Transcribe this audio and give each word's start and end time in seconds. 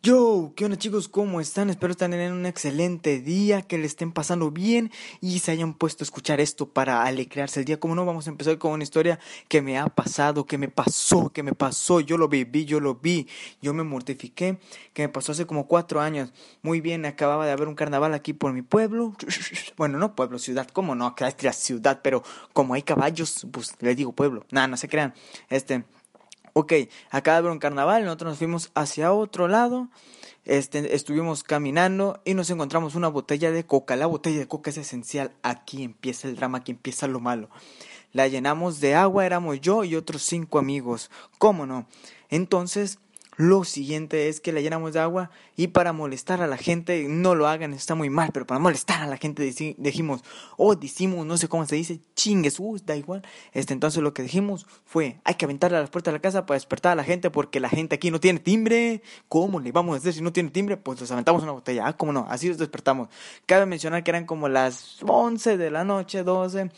Yo, 0.00 0.52
¿qué 0.54 0.64
onda 0.64 0.78
chicos? 0.78 1.08
¿Cómo 1.08 1.40
están? 1.40 1.68
Espero 1.68 1.90
estén 1.90 2.12
teniendo 2.12 2.36
un 2.36 2.46
excelente 2.46 3.20
día, 3.20 3.62
que 3.62 3.78
le 3.78 3.86
estén 3.86 4.12
pasando 4.12 4.52
bien 4.52 4.92
y 5.20 5.40
se 5.40 5.50
hayan 5.50 5.74
puesto 5.74 6.04
a 6.04 6.06
escuchar 6.06 6.40
esto 6.40 6.68
para 6.68 7.02
alegrarse 7.02 7.58
el 7.58 7.66
día. 7.66 7.80
Como 7.80 7.96
no, 7.96 8.06
vamos 8.06 8.28
a 8.28 8.30
empezar 8.30 8.58
con 8.58 8.70
una 8.70 8.84
historia 8.84 9.18
que 9.48 9.60
me 9.60 9.78
ha 9.78 9.88
pasado, 9.88 10.46
que 10.46 10.56
me 10.56 10.68
pasó, 10.68 11.30
que 11.32 11.42
me 11.42 11.52
pasó. 11.52 11.98
Yo 11.98 12.16
lo 12.16 12.28
viví, 12.28 12.64
yo 12.64 12.78
lo 12.78 12.94
vi, 12.94 13.26
yo 13.60 13.74
me 13.74 13.82
mortifiqué, 13.82 14.60
que 14.92 15.02
me 15.02 15.08
pasó 15.08 15.32
hace 15.32 15.46
como 15.46 15.66
cuatro 15.66 16.00
años. 16.00 16.32
Muy 16.62 16.80
bien, 16.80 17.04
acababa 17.04 17.44
de 17.44 17.50
haber 17.50 17.66
un 17.66 17.74
carnaval 17.74 18.14
aquí 18.14 18.32
por 18.32 18.52
mi 18.52 18.62
pueblo. 18.62 19.16
Bueno, 19.76 19.98
no 19.98 20.14
pueblo, 20.14 20.38
ciudad, 20.38 20.68
¿cómo 20.68 20.94
no? 20.94 21.06
Acá 21.06 21.28
es 21.28 21.56
ciudad, 21.56 22.00
pero 22.04 22.22
como 22.52 22.74
hay 22.74 22.82
caballos, 22.82 23.46
pues 23.50 23.74
les 23.80 23.96
digo 23.96 24.12
pueblo. 24.12 24.44
Nada, 24.50 24.68
no 24.68 24.76
se 24.76 24.88
crean. 24.88 25.14
Este 25.48 25.84
ok, 26.52 26.72
acá 27.10 27.40
de 27.40 27.50
un 27.50 27.58
carnaval, 27.58 28.04
nosotros 28.04 28.32
nos 28.32 28.38
fuimos 28.38 28.70
hacia 28.74 29.12
otro 29.12 29.48
lado, 29.48 29.88
este, 30.44 30.94
estuvimos 30.94 31.42
caminando 31.42 32.20
y 32.24 32.34
nos 32.34 32.50
encontramos 32.50 32.94
una 32.94 33.08
botella 33.08 33.50
de 33.50 33.64
coca. 33.64 33.96
La 33.96 34.06
botella 34.06 34.38
de 34.38 34.48
coca 34.48 34.70
es 34.70 34.78
esencial, 34.78 35.32
aquí 35.42 35.84
empieza 35.84 36.28
el 36.28 36.36
drama, 36.36 36.58
aquí 36.58 36.72
empieza 36.72 37.06
lo 37.06 37.20
malo. 37.20 37.48
La 38.12 38.28
llenamos 38.28 38.80
de 38.80 38.94
agua, 38.94 39.24
éramos 39.24 39.60
yo 39.60 39.84
y 39.84 39.96
otros 39.96 40.22
cinco 40.22 40.58
amigos, 40.58 41.10
¿cómo 41.38 41.64
no? 41.64 41.86
Entonces 42.28 42.98
lo 43.42 43.64
siguiente 43.64 44.28
es 44.28 44.40
que 44.40 44.52
la 44.52 44.60
llenamos 44.60 44.92
de 44.92 45.00
agua 45.00 45.30
y 45.56 45.66
para 45.68 45.92
molestar 45.92 46.40
a 46.42 46.46
la 46.46 46.56
gente, 46.56 47.06
no 47.08 47.34
lo 47.34 47.48
hagan, 47.48 47.72
está 47.72 47.96
muy 47.96 48.08
mal, 48.08 48.30
pero 48.32 48.46
para 48.46 48.60
molestar 48.60 49.02
a 49.02 49.06
la 49.06 49.16
gente 49.16 49.42
dijimos, 49.78 50.22
oh, 50.56 50.76
decimos, 50.76 51.26
no 51.26 51.36
sé 51.36 51.48
cómo 51.48 51.66
se 51.66 51.74
dice, 51.74 52.00
chingues, 52.14 52.60
uh, 52.60 52.78
da 52.84 52.94
igual. 52.94 53.22
Este, 53.52 53.72
entonces 53.72 54.00
lo 54.00 54.14
que 54.14 54.22
dijimos 54.22 54.66
fue, 54.84 55.20
hay 55.24 55.34
que 55.34 55.44
aventarle 55.44 55.76
a 55.76 55.80
las 55.80 55.90
puertas 55.90 56.12
de 56.12 56.18
la 56.18 56.22
casa 56.22 56.46
para 56.46 56.54
despertar 56.54 56.92
a 56.92 56.94
la 56.94 57.02
gente 57.02 57.30
porque 57.30 57.58
la 57.58 57.68
gente 57.68 57.96
aquí 57.96 58.12
no 58.12 58.20
tiene 58.20 58.38
timbre. 58.38 59.02
¿Cómo 59.28 59.58
le 59.58 59.72
vamos 59.72 59.96
a 59.96 59.98
hacer 59.98 60.14
si 60.14 60.20
no 60.20 60.32
tiene 60.32 60.50
timbre? 60.50 60.76
Pues 60.76 61.00
les 61.00 61.10
aventamos 61.10 61.42
una 61.42 61.52
botella. 61.52 61.88
Ah, 61.88 61.96
cómo 61.96 62.12
no, 62.12 62.26
así 62.28 62.46
los 62.46 62.58
despertamos. 62.58 63.08
Cabe 63.46 63.66
mencionar 63.66 64.04
que 64.04 64.12
eran 64.12 64.24
como 64.24 64.48
las 64.48 64.98
11 65.02 65.56
de 65.56 65.70
la 65.72 65.82
noche, 65.82 66.22
12 66.22 66.70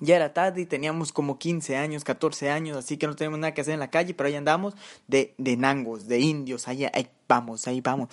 ya 0.00 0.16
era 0.16 0.32
tarde 0.32 0.62
y 0.62 0.66
teníamos 0.66 1.12
como 1.12 1.38
15 1.38 1.76
años, 1.76 2.04
14 2.04 2.50
años, 2.50 2.76
así 2.76 2.96
que 2.96 3.06
no 3.06 3.14
teníamos 3.14 3.40
nada 3.40 3.54
que 3.54 3.60
hacer 3.60 3.74
en 3.74 3.80
la 3.80 3.90
calle, 3.90 4.14
pero 4.14 4.28
ahí 4.28 4.34
andamos 4.34 4.74
de, 5.08 5.34
de 5.38 5.56
nangos, 5.56 6.08
de 6.08 6.20
indios, 6.20 6.68
ahí, 6.68 6.86
ahí 6.92 7.08
vamos, 7.28 7.68
ahí 7.68 7.80
vamos. 7.80 8.08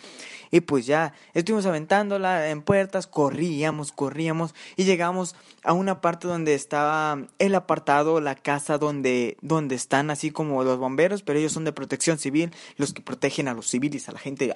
Y 0.52 0.62
pues 0.62 0.86
ya 0.86 1.14
estuvimos 1.34 1.66
aventándola 1.66 2.50
en 2.50 2.62
puertas, 2.62 3.08
corríamos, 3.08 3.92
corríamos 3.92 4.54
y 4.76 4.84
llegamos 4.84 5.36
a 5.64 5.74
una 5.74 6.02
parte 6.02 6.28
donde 6.28 6.54
estaba 6.54 7.18
el 7.40 7.56
apartado, 7.56 8.22
la 8.22 8.36
casa 8.36 8.78
donde, 8.78 9.38
donde 9.42 9.76
están 9.76 10.12
así 10.12 10.30
como 10.32 10.64
los 10.64 10.78
bomberos, 10.78 11.24
pero 11.24 11.40
ellos 11.40 11.52
son 11.52 11.66
de 11.66 11.74
protección 11.74 12.20
civil, 12.20 12.52
los 12.78 12.94
que 12.94 13.02
protegen 13.02 13.48
a 13.48 13.54
los 13.54 13.68
civiles, 13.68 14.08
a 14.08 14.12
la 14.12 14.20
gente. 14.20 14.56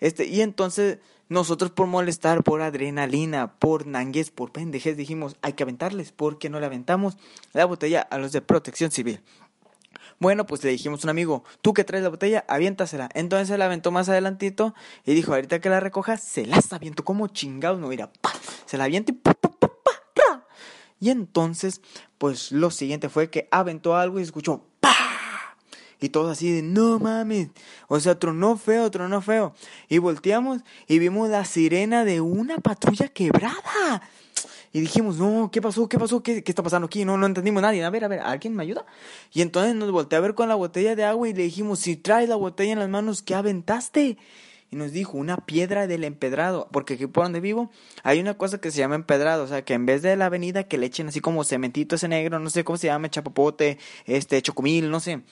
Este, 0.00 0.26
y 0.26 0.40
entonces 0.40 0.98
nosotros 1.28 1.70
por 1.70 1.86
molestar, 1.86 2.44
por 2.44 2.62
adrenalina, 2.62 3.54
por 3.58 3.86
nangues, 3.86 4.30
por 4.30 4.52
pendejes, 4.52 4.96
dijimos, 4.96 5.36
hay 5.42 5.54
que 5.54 5.64
aventarles, 5.64 6.12
porque 6.12 6.50
no 6.50 6.60
le 6.60 6.66
aventamos 6.66 7.16
la 7.52 7.64
botella 7.64 8.00
a 8.00 8.18
los 8.18 8.32
de 8.32 8.42
protección 8.42 8.90
civil. 8.90 9.20
Bueno, 10.18 10.46
pues 10.46 10.64
le 10.64 10.70
dijimos 10.70 11.04
a 11.04 11.06
un 11.06 11.10
amigo, 11.10 11.44
tú 11.60 11.74
que 11.74 11.84
traes 11.84 12.02
la 12.02 12.08
botella, 12.08 12.44
aviéntasela. 12.48 13.10
Entonces 13.14 13.48
se 13.48 13.58
la 13.58 13.66
aventó 13.66 13.90
más 13.90 14.08
adelantito 14.08 14.74
y 15.04 15.14
dijo, 15.14 15.34
ahorita 15.34 15.60
que 15.60 15.68
la 15.68 15.80
recoja, 15.80 16.16
se 16.16 16.46
la 16.46 16.60
aviento 16.70 17.04
como 17.04 17.28
chingados, 17.28 17.78
no 17.78 17.88
mira, 17.88 18.10
se 18.64 18.78
la 18.78 18.84
avienta 18.84 19.12
y 19.12 19.18
Y 21.00 21.10
entonces, 21.10 21.82
pues 22.16 22.50
lo 22.50 22.70
siguiente 22.70 23.10
fue 23.10 23.28
que 23.28 23.48
aventó 23.50 23.96
algo 23.96 24.18
y 24.18 24.22
escuchó 24.22 24.64
y 26.00 26.10
todos 26.10 26.32
así 26.32 26.50
de, 26.52 26.62
no 26.62 26.98
mames. 26.98 27.48
O 27.88 27.98
sea, 28.00 28.18
tronó 28.18 28.56
feo, 28.56 28.90
tronó 28.90 29.22
feo. 29.22 29.54
Y 29.88 29.98
volteamos 29.98 30.62
y 30.86 30.98
vimos 30.98 31.28
la 31.30 31.44
sirena 31.44 32.04
de 32.04 32.20
una 32.20 32.58
patrulla 32.58 33.08
quebrada. 33.08 34.02
Y 34.72 34.80
dijimos, 34.80 35.16
no, 35.16 35.50
¿qué 35.50 35.62
pasó? 35.62 35.88
¿Qué 35.88 35.98
pasó? 35.98 36.22
¿Qué, 36.22 36.44
qué 36.44 36.52
está 36.52 36.62
pasando 36.62 36.86
aquí? 36.86 37.06
No, 37.06 37.16
no 37.16 37.24
entendimos 37.24 37.62
nadie. 37.62 37.82
A 37.82 37.88
ver, 37.88 38.04
a 38.04 38.08
ver, 38.08 38.20
¿alguien 38.20 38.54
me 38.54 38.62
ayuda? 38.62 38.84
Y 39.32 39.40
entonces 39.40 39.74
nos 39.74 39.90
volteé 39.90 40.18
a 40.18 40.20
ver 40.20 40.34
con 40.34 40.50
la 40.50 40.54
botella 40.54 40.94
de 40.94 41.04
agua 41.04 41.28
y 41.28 41.32
le 41.32 41.44
dijimos, 41.44 41.78
si 41.78 41.96
traes 41.96 42.28
la 42.28 42.36
botella 42.36 42.72
en 42.72 42.80
las 42.80 42.88
manos, 42.90 43.22
¿qué 43.22 43.34
aventaste? 43.34 44.18
Y 44.70 44.76
nos 44.76 44.92
dijo, 44.92 45.16
una 45.16 45.38
piedra 45.38 45.86
del 45.86 46.04
empedrado. 46.04 46.68
Porque 46.72 46.94
aquí 46.94 47.06
por 47.06 47.24
donde 47.24 47.40
vivo 47.40 47.70
hay 48.02 48.20
una 48.20 48.36
cosa 48.36 48.60
que 48.60 48.70
se 48.70 48.78
llama 48.78 48.96
empedrado. 48.96 49.44
O 49.44 49.46
sea, 49.46 49.64
que 49.64 49.72
en 49.72 49.86
vez 49.86 50.02
de 50.02 50.14
la 50.14 50.26
avenida 50.26 50.64
que 50.64 50.76
le 50.76 50.84
echen 50.84 51.08
así 51.08 51.20
como 51.20 51.42
cementito 51.44 51.94
ese 51.94 52.08
negro, 52.08 52.38
no 52.38 52.50
sé 52.50 52.62
cómo 52.62 52.76
se 52.76 52.88
llama, 52.88 53.08
chapopote, 53.08 53.78
este, 54.04 54.42
chocomil, 54.42 54.90
no 54.90 55.00
sé 55.00 55.22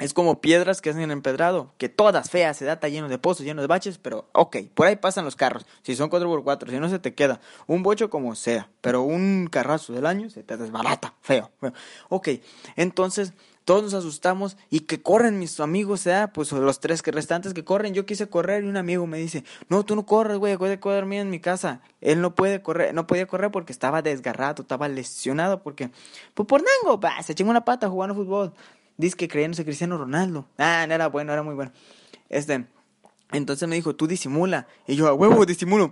es 0.00 0.14
como 0.14 0.40
piedras 0.40 0.80
que 0.80 0.90
hacen 0.90 1.10
empedrado, 1.10 1.72
que 1.78 1.88
todas 1.88 2.30
feas, 2.30 2.56
se 2.56 2.64
da 2.64 2.80
lleno 2.88 3.08
de 3.08 3.18
pozos, 3.18 3.46
lleno 3.46 3.60
de 3.60 3.68
baches, 3.68 3.98
pero 3.98 4.28
ok, 4.32 4.56
por 4.74 4.86
ahí 4.86 4.96
pasan 4.96 5.24
los 5.24 5.36
carros, 5.36 5.66
si 5.82 5.94
son 5.94 6.10
4x4, 6.10 6.70
si 6.70 6.80
no 6.80 6.88
se 6.88 6.98
te 6.98 7.14
queda 7.14 7.40
un 7.66 7.82
bocho 7.82 8.10
como 8.10 8.34
sea, 8.34 8.68
pero 8.80 9.02
un 9.02 9.48
carrazo 9.50 9.92
del 9.92 10.06
año 10.06 10.30
se 10.30 10.42
te 10.42 10.56
desbarata, 10.56 11.14
feo. 11.20 11.50
Ok, 12.08 12.28
entonces 12.76 13.34
todos 13.64 13.84
nos 13.84 13.94
asustamos 13.94 14.56
y 14.68 14.80
que 14.80 15.00
corren 15.00 15.38
mis 15.38 15.60
amigos, 15.60 16.00
sea, 16.00 16.32
pues 16.32 16.50
los 16.50 16.80
tres 16.80 17.02
que 17.02 17.12
restantes 17.12 17.54
que 17.54 17.62
corren, 17.62 17.94
yo 17.94 18.06
quise 18.06 18.28
correr 18.28 18.64
y 18.64 18.68
un 18.68 18.76
amigo 18.76 19.06
me 19.06 19.18
dice, 19.18 19.44
no, 19.68 19.84
tú 19.84 19.94
no 19.94 20.06
corres, 20.06 20.38
güey, 20.38 20.56
voy 20.56 20.70
a 20.70 20.76
dormir 20.76 21.20
en 21.20 21.30
mi 21.30 21.38
casa. 21.38 21.80
Él 22.00 22.20
no 22.20 22.34
puede 22.34 22.62
correr, 22.62 22.94
no 22.94 23.06
podía 23.06 23.26
correr 23.26 23.52
porque 23.52 23.72
estaba 23.72 24.02
desgarrado, 24.02 24.62
estaba 24.62 24.88
lesionado, 24.88 25.62
porque, 25.62 25.90
pues 26.34 26.48
por 26.48 26.62
nango, 26.62 27.00
se 27.22 27.34
chingó 27.36 27.50
una 27.50 27.64
pata 27.64 27.88
jugando 27.88 28.16
fútbol. 28.16 28.52
Dice 29.00 29.16
que 29.16 29.28
creyéndose 29.28 29.64
Cristiano 29.64 29.96
Ronaldo. 29.96 30.46
Ah, 30.58 30.84
no 30.86 30.94
era 30.94 31.08
bueno, 31.08 31.32
era 31.32 31.42
muy 31.42 31.54
bueno. 31.54 31.72
Este, 32.28 32.66
entonces 33.32 33.66
me 33.66 33.76
dijo, 33.76 33.96
tú 33.96 34.06
disimula. 34.06 34.68
Y 34.86 34.94
yo, 34.94 35.08
a 35.08 35.14
huevo, 35.14 35.46
disimulo. 35.46 35.90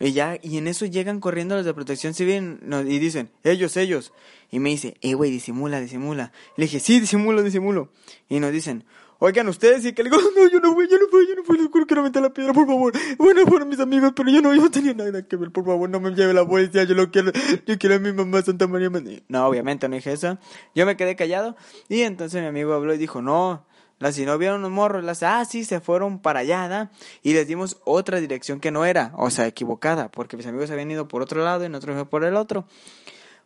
Y 0.00 0.12
ya, 0.12 0.36
y 0.42 0.58
en 0.58 0.66
eso 0.66 0.84
llegan 0.86 1.20
corriendo 1.20 1.54
los 1.54 1.64
de 1.64 1.72
protección 1.72 2.14
civil 2.14 2.58
y 2.88 2.98
dicen, 2.98 3.30
ellos, 3.44 3.76
ellos. 3.76 4.12
Y 4.50 4.58
me 4.58 4.70
dice, 4.70 4.96
eh, 5.02 5.14
güey, 5.14 5.30
disimula, 5.30 5.80
disimula. 5.80 6.32
le 6.56 6.64
dije, 6.64 6.80
sí, 6.80 6.98
disimulo, 6.98 7.44
disimulo. 7.44 7.92
Y 8.28 8.40
nos 8.40 8.50
dicen, 8.50 8.84
oigan 9.24 9.48
ustedes, 9.48 9.84
y 9.86 9.92
que 9.92 10.02
le 10.02 10.10
digo, 10.10 10.20
no, 10.20 10.48
yo 10.50 10.58
no 10.58 10.74
fui, 10.74 10.88
yo 10.88 10.98
no 10.98 11.06
fui, 11.08 11.28
yo 11.28 11.36
no 11.36 11.44
fui, 11.44 11.56
les 11.56 11.68
juro 11.68 11.86
que 11.86 11.94
no 11.94 12.02
la 12.02 12.30
piedra, 12.30 12.52
por 12.52 12.66
favor. 12.66 12.92
Bueno, 13.18 13.46
fueron 13.46 13.68
mis 13.68 13.78
amigos, 13.78 14.12
pero 14.16 14.28
yo 14.30 14.42
no, 14.42 14.52
yo 14.52 14.62
no 14.62 14.70
tenía 14.70 14.94
nada 14.94 15.22
que 15.22 15.36
ver, 15.36 15.52
por 15.52 15.64
favor, 15.64 15.88
no 15.88 16.00
me 16.00 16.10
lleve 16.10 16.34
la 16.34 16.44
policía, 16.44 16.82
yo 16.82 16.96
lo 16.96 17.08
quiero, 17.12 17.30
yo 17.64 17.78
quiero 17.78 17.94
a 17.94 17.98
mi 18.00 18.12
mamá 18.12 18.42
Santa 18.42 18.66
María. 18.66 18.90
No, 19.28 19.46
obviamente 19.46 19.88
no 19.88 19.94
dije 19.94 20.12
eso. 20.12 20.38
Yo 20.74 20.86
me 20.86 20.96
quedé 20.96 21.14
callado, 21.14 21.56
y 21.88 22.00
entonces 22.00 22.42
mi 22.42 22.48
amigo 22.48 22.72
habló 22.72 22.94
y 22.94 22.98
dijo, 22.98 23.22
no, 23.22 23.64
las 24.00 24.16
si 24.16 24.26
no 24.26 24.36
vieron 24.38 24.60
los 24.60 24.72
morros, 24.72 25.04
las, 25.04 25.22
ah, 25.22 25.44
sí, 25.44 25.64
se 25.64 25.78
fueron 25.78 26.18
para 26.18 26.40
allá, 26.40 26.66
¿da? 26.66 26.90
Y 27.22 27.32
les 27.34 27.46
dimos 27.46 27.78
otra 27.84 28.18
dirección 28.18 28.58
que 28.58 28.72
no 28.72 28.84
era, 28.84 29.12
o 29.16 29.30
sea, 29.30 29.46
equivocada, 29.46 30.10
porque 30.10 30.36
mis 30.36 30.46
amigos 30.46 30.68
habían 30.72 30.90
ido 30.90 31.06
por 31.06 31.22
otro 31.22 31.44
lado 31.44 31.64
y 31.64 31.68
nosotros 31.68 32.08
por 32.08 32.24
el 32.24 32.34
otro. 32.34 32.64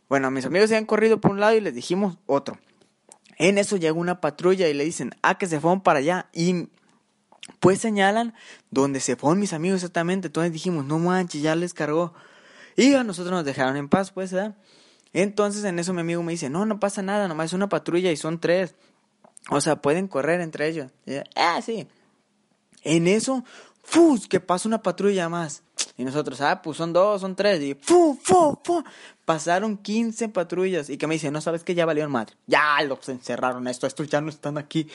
Bueno, 0.09 0.31
mis 0.31 0.47
amigos 0.47 0.71
se 0.71 0.77
habían 0.77 0.87
corrido 0.87 1.21
por 1.21 1.33
un 1.33 1.41
lado 1.41 1.55
y 1.55 1.61
les 1.61 1.75
dijimos 1.75 2.17
otro. 2.25 2.57
En 3.37 3.59
eso 3.59 3.77
llega 3.77 3.93
una 3.93 4.21
patrulla 4.21 4.69
y 4.69 4.75
le 4.75 4.85
dicen, 4.85 5.13
ah, 5.23 5.39
que 5.39 5.47
se 5.47 5.61
fueron 5.61 5.83
para 5.83 5.99
allá. 5.99 6.29
Y 6.33 6.69
pues 7.61 7.81
señalan 7.81 8.35
donde 8.71 9.01
se 9.01 9.17
fueron 9.17 9.39
mis 9.39 9.53
amigos 9.53 9.77
exactamente. 9.77 10.29
Entonces 10.29 10.53
dijimos, 10.53 10.85
no 10.85 10.99
manches, 10.99 11.43
ya 11.43 11.55
les 11.55 11.75
cargó. 11.75 12.15
Y 12.77 12.95
a 12.95 13.05
nosotros 13.05 13.33
nos 13.33 13.45
dejaron 13.45 13.77
en 13.77 13.89
paz, 13.89 14.11
pues, 14.11 14.33
¿verdad? 14.33 14.57
Entonces 15.13 15.65
en 15.65 15.79
eso 15.79 15.93
mi 15.93 16.01
amigo 16.01 16.23
me 16.23 16.33
dice, 16.33 16.51
no, 16.51 16.67
no 16.67 16.79
pasa 16.79 17.03
nada, 17.03 17.29
nomás 17.29 17.47
es 17.47 17.53
una 17.53 17.69
patrulla 17.69 18.11
y 18.11 18.17
son 18.17 18.41
tres. 18.41 18.75
O 19.51 19.61
sea, 19.61 19.77
pueden 19.77 20.09
correr 20.09 20.41
entre 20.41 20.69
ellos. 20.69 20.91
ah, 21.37 21.61
sí. 21.63 21.87
En 22.83 23.07
eso, 23.07 23.45
¡fus! 23.83 24.29
Que 24.29 24.41
pasa 24.41 24.69
una 24.69 24.83
patrulla 24.83 25.29
más. 25.29 25.63
Y 25.99 26.05
nosotros, 26.05 26.41
ah, 26.41 26.61
pues 26.63 26.77
son 26.77 26.93
dos, 26.93 27.21
son 27.21 27.35
tres. 27.35 27.63
Y 27.63 27.75
¡fu, 27.75 28.19
fu, 28.23 28.59
fu! 28.63 28.85
Pasaron 29.25 29.77
15 29.77 30.29
patrullas. 30.29 30.91
Y 30.91 30.99
que 30.99 31.07
me 31.07 31.15
dice, 31.15 31.31
no 31.31 31.41
sabes 31.41 31.65
que 31.65 31.75
ya 31.75 31.87
valieron 31.87 32.13
madre. 32.13 32.35
Ya 32.47 32.83
los 32.83 33.09
encerraron 33.09 33.67
esto, 33.67 33.87
estos 33.87 34.09
ya 34.09 34.21
no 34.21 34.29
están 34.29 34.59
aquí. 34.59 34.89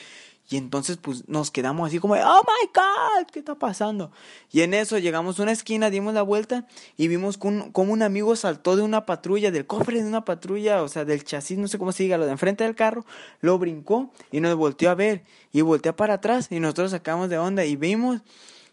Y 0.50 0.56
entonces 0.56 0.98
pues 0.98 1.28
nos 1.28 1.50
quedamos 1.50 1.88
así 1.88 1.98
como, 1.98 2.14
oh 2.14 2.16
my 2.16 2.70
god, 2.74 3.26
¿qué 3.32 3.38
está 3.38 3.54
pasando? 3.54 4.10
Y 4.50 4.60
en 4.60 4.74
eso 4.74 4.98
llegamos 4.98 5.38
a 5.38 5.44
una 5.44 5.52
esquina, 5.52 5.88
dimos 5.88 6.12
la 6.14 6.22
vuelta 6.22 6.66
y 6.96 7.08
vimos 7.08 7.38
como 7.38 7.92
un 7.92 8.02
amigo 8.02 8.36
saltó 8.36 8.76
de 8.76 8.82
una 8.82 9.06
patrulla, 9.06 9.50
del 9.50 9.66
cofre 9.66 10.02
de 10.02 10.08
una 10.08 10.24
patrulla, 10.24 10.82
o 10.82 10.88
sea, 10.88 11.04
del 11.04 11.24
chasis, 11.24 11.56
no 11.58 11.68
sé 11.68 11.78
cómo 11.78 11.92
se 11.92 12.02
diga, 12.02 12.18
lo 12.18 12.26
de 12.26 12.32
enfrente 12.32 12.64
del 12.64 12.74
carro, 12.74 13.06
lo 13.40 13.58
brincó 13.58 14.12
y 14.30 14.40
nos 14.40 14.54
volteó 14.56 14.90
a 14.90 14.94
ver 14.94 15.22
y 15.52 15.62
volteó 15.62 15.96
para 15.96 16.14
atrás 16.14 16.48
y 16.50 16.60
nosotros 16.60 16.90
sacamos 16.90 17.30
de 17.30 17.38
onda 17.38 17.64
y 17.64 17.76
vimos 17.76 18.20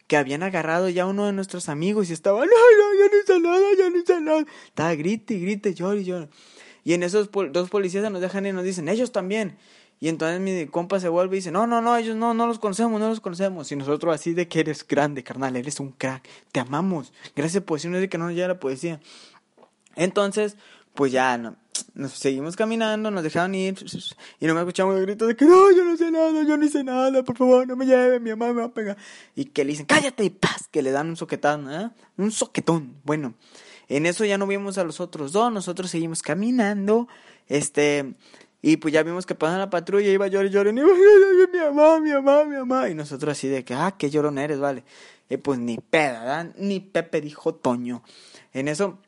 que 0.10 0.18
habían 0.18 0.42
agarrado 0.42 0.90
ya 0.90 1.06
uno 1.06 1.28
de 1.28 1.34
nuestros 1.34 1.70
amigos 1.70 2.10
y 2.10 2.14
estaba, 2.14 2.40
no, 2.40 2.46
no, 2.46 3.00
ya 3.00 3.12
no 3.12 3.22
hice 3.22 3.40
nada, 3.40 3.68
ya 3.78 3.90
no 3.92 3.98
hice 3.98 4.20
nada. 4.20 4.46
Estaba 4.66 4.96
grite 4.96 5.36
y 5.36 5.40
grite, 5.40 5.76
llore 5.76 6.02
y. 6.02 6.12
Y 6.84 6.94
en 6.94 7.04
esos 7.04 7.30
dos 7.32 7.70
policías 7.70 8.12
nos 8.12 8.20
dejan 8.20 8.48
y 8.48 8.52
nos 8.52 8.64
dicen, 8.64 8.90
ellos 8.90 9.12
también. 9.12 9.56
Y 10.00 10.10
entonces 10.10 10.42
mi 10.42 10.66
compa 10.66 11.00
se 11.00 11.10
vuelve 11.10 11.36
y 11.36 11.40
dice, 11.40 11.52
no, 11.52 11.68
no, 11.68 11.80
no, 11.80 11.96
ellos 11.96 12.16
no, 12.16 12.34
no 12.34 12.48
los 12.48 12.58
conocemos, 12.58 13.00
no 13.00 13.10
los 13.10 13.20
conocemos. 13.20 13.72
Y 13.72 13.76
nosotros 13.76 14.16
así 14.16 14.34
de 14.34 14.48
que 14.48 14.62
eres 14.62 14.88
grande, 14.88 15.24
carnal, 15.24 15.56
eres 15.56 15.80
un 15.80 15.92
crack, 15.92 16.28
te 16.52 16.60
amamos. 16.60 17.14
Gracias 17.36 17.62
por 17.64 17.78
decirnos 17.78 18.02
de 18.02 18.10
que 18.10 18.18
no 18.18 18.26
nos 18.26 18.34
llega 18.34 18.48
la 18.48 18.60
poesía. 18.60 19.00
Entonces, 19.96 20.58
pues 20.96 21.12
ya 21.12 21.56
nos 22.00 22.14
seguimos 22.14 22.56
caminando, 22.56 23.12
nos 23.12 23.24
dejaron 23.24 23.54
ir 23.54 23.76
y 24.40 24.48
no 24.48 24.54
me 24.54 24.62
escuchamos 24.62 24.96
el 24.96 25.06
grito 25.06 25.28
de 25.28 25.36
que 25.36 25.46
no, 25.46 25.72
yo 25.72 25.84
no 25.84 25.98
sé 25.98 26.10
nada, 26.10 26.44
yo 26.44 26.58
no 26.58 26.66
hice 26.66 26.84
nada, 26.84 27.24
por 27.24 27.38
favor, 27.38 27.68
no 27.68 27.76
me 27.76 27.86
lleven, 27.86 28.24
mi 28.24 28.30
mamá 28.30 28.48
me 28.54 28.62
va 28.62 28.68
a 28.68 28.74
pegar. 28.74 28.98
Y 29.36 29.46
que 29.46 29.66
le 29.66 29.72
dicen, 29.72 29.86
cállate 29.86 30.24
y 30.24 30.30
paz, 30.30 30.70
que 30.72 30.82
le 30.82 30.92
dan 30.92 31.10
un 31.10 31.18
soquetón, 31.18 31.72
¿eh? 31.72 31.90
Un 32.18 32.32
soquetón. 32.32 32.96
Bueno, 33.04 33.34
en 33.90 34.06
eso 34.06 34.24
ya 34.24 34.38
no 34.38 34.48
vimos 34.48 34.78
a 34.78 34.84
los 34.84 35.00
otros 35.02 35.34
dos, 35.34 35.52
nosotros 35.52 35.92
seguimos 35.92 36.22
caminando, 36.22 37.10
este, 37.48 38.16
y 38.62 38.78
pues 38.78 38.94
ya 38.94 39.04
vimos 39.04 39.26
que 39.26 39.36
pasan 39.36 39.60
la 39.60 39.70
patrulla, 39.70 40.10
iba 40.10 40.28
llorando, 40.28 40.52
llorando, 40.52 40.84
mi 41.52 41.60
mamá, 41.60 42.00
mi 42.00 42.12
mamá, 42.12 42.46
mi 42.46 42.56
mamá. 42.56 42.90
Y 42.90 42.96
nosotros 42.96 43.34
así 43.34 43.48
de 43.48 43.64
que, 43.66 43.74
ah, 43.74 43.96
qué 43.98 44.10
llorón 44.10 44.38
eres, 44.38 44.60
vale. 44.60 44.84
Y 45.30 45.38
pues 45.38 45.60
ni 45.60 45.78
peda, 45.78 46.22
¿verdad? 46.22 46.56
Ni 46.58 46.80
Pepe 46.80 47.22
dijo 47.22 47.54
Toño. 47.56 48.04
En 48.54 48.68
eso, 48.68 49.00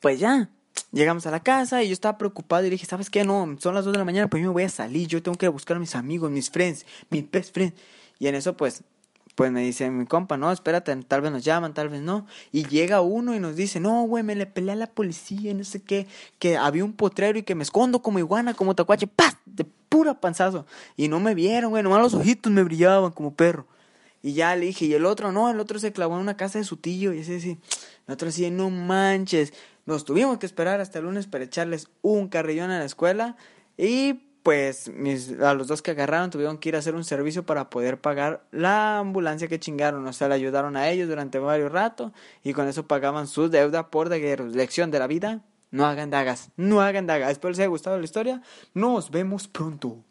pues 0.00 0.18
ya, 0.18 0.48
llegamos 0.94 1.26
a 1.26 1.30
la 1.30 1.40
casa 1.40 1.82
y 1.82 1.88
yo 1.88 1.92
estaba 1.92 2.16
preocupado 2.16 2.64
y 2.66 2.70
dije, 2.70 2.86
¿sabes 2.86 3.10
qué? 3.10 3.24
No, 3.24 3.56
son 3.58 3.74
las 3.74 3.84
2 3.84 3.92
de 3.92 3.98
la 3.98 4.04
mañana, 4.04 4.28
pues 4.28 4.42
yo 4.42 4.48
me 4.48 4.52
voy 4.52 4.62
a 4.62 4.68
salir, 4.68 5.08
yo 5.08 5.22
tengo 5.22 5.36
que 5.36 5.48
buscar 5.48 5.76
a 5.76 5.80
mis 5.80 5.94
amigos, 5.94 6.30
mis 6.30 6.50
friends, 6.50 6.86
mis 7.10 7.30
best 7.30 7.52
friends. 7.52 7.74
Y 8.18 8.28
en 8.28 8.36
eso, 8.36 8.56
pues, 8.56 8.82
pues 9.34 9.50
me 9.50 9.62
dice 9.62 9.90
mi 9.90 10.06
compa, 10.06 10.36
no, 10.36 10.52
espérate, 10.52 10.94
tal 10.96 11.20
vez 11.20 11.32
nos 11.32 11.44
llaman, 11.44 11.74
tal 11.74 11.88
vez 11.88 12.00
no. 12.00 12.26
Y 12.52 12.66
llega 12.66 13.00
uno 13.00 13.34
y 13.34 13.40
nos 13.40 13.56
dice, 13.56 13.80
no, 13.80 14.02
güey, 14.04 14.22
me 14.22 14.36
le 14.36 14.46
peleé 14.46 14.72
a 14.72 14.76
la 14.76 14.86
policía, 14.86 15.52
no 15.54 15.64
sé 15.64 15.82
qué, 15.82 16.06
que 16.38 16.56
había 16.56 16.84
un 16.84 16.92
potrero 16.92 17.38
y 17.38 17.42
que 17.42 17.54
me 17.54 17.64
escondo 17.64 18.00
como 18.00 18.18
iguana, 18.20 18.54
como 18.54 18.74
tacuache, 18.74 19.06
¡paz! 19.08 19.36
De 19.44 19.64
pura 19.88 20.20
panzazo. 20.20 20.66
Y 20.96 21.08
no 21.08 21.18
me 21.20 21.34
vieron, 21.34 21.70
güey, 21.70 21.82
nomás 21.82 22.00
los 22.00 22.14
ojitos 22.14 22.52
me 22.52 22.62
brillaban 22.62 23.10
como 23.10 23.34
perro. 23.34 23.66
Y 24.22 24.32
ya 24.32 24.56
le 24.56 24.66
dije, 24.66 24.86
y 24.86 24.94
el 24.94 25.04
otro, 25.04 25.32
no, 25.32 25.50
el 25.50 25.60
otro 25.60 25.78
se 25.78 25.92
clavó 25.92 26.14
en 26.14 26.22
una 26.22 26.34
casa 26.34 26.58
de 26.58 26.64
su 26.64 26.78
tío. 26.78 27.12
Y 27.12 27.18
ese 27.18 27.40
sí, 27.40 27.58
el 28.06 28.14
otro 28.14 28.28
así, 28.28 28.50
no 28.50 28.70
manches. 28.70 29.52
Nos 29.86 30.04
tuvimos 30.04 30.38
que 30.38 30.46
esperar 30.46 30.80
hasta 30.80 30.98
el 30.98 31.04
lunes 31.04 31.26
para 31.26 31.44
echarles 31.44 31.88
un 32.02 32.28
carrillón 32.28 32.70
a 32.70 32.78
la 32.78 32.84
escuela. 32.84 33.36
Y 33.76 34.14
pues 34.42 34.90
mis, 34.94 35.40
a 35.40 35.54
los 35.54 35.68
dos 35.68 35.80
que 35.80 35.92
agarraron 35.92 36.30
tuvieron 36.30 36.58
que 36.58 36.68
ir 36.68 36.76
a 36.76 36.78
hacer 36.78 36.94
un 36.94 37.02
servicio 37.04 37.46
para 37.46 37.70
poder 37.70 38.00
pagar 38.00 38.46
la 38.50 38.98
ambulancia 38.98 39.48
que 39.48 39.58
chingaron. 39.58 40.06
O 40.06 40.12
sea, 40.12 40.28
le 40.28 40.34
ayudaron 40.34 40.76
a 40.76 40.90
ellos 40.90 41.08
durante 41.08 41.38
varios 41.38 41.72
ratos 41.72 42.12
y 42.42 42.52
con 42.52 42.68
eso 42.68 42.86
pagaban 42.86 43.26
su 43.26 43.48
deuda 43.48 43.90
por 43.90 44.10
guerreros. 44.10 44.54
Lección 44.54 44.90
de 44.90 44.98
la 44.98 45.06
vida, 45.06 45.42
no 45.70 45.86
hagan 45.86 46.10
dagas, 46.10 46.50
no 46.56 46.82
hagan 46.82 47.06
dagas. 47.06 47.32
Espero 47.32 47.50
les 47.50 47.58
haya 47.58 47.68
gustado 47.68 47.98
la 47.98 48.04
historia. 48.04 48.42
Nos 48.74 49.10
vemos 49.10 49.48
pronto. 49.48 50.04